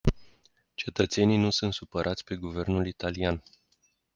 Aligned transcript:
Cetățenii 0.73 1.37
nu 1.37 1.49
sunt 1.49 1.73
supărați 1.73 2.23
pe 2.23 2.35
guvernul 2.35 2.87
italian. 2.87 3.43